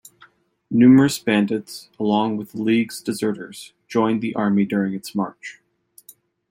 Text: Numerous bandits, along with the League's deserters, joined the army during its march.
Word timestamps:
Numerous 0.71 1.19
bandits, 1.19 1.91
along 1.99 2.35
with 2.35 2.53
the 2.53 2.61
League's 2.63 3.01
deserters, 3.03 3.71
joined 3.87 4.21
the 4.23 4.33
army 4.33 4.65
during 4.65 4.95
its 4.95 5.13
march. 5.13 5.61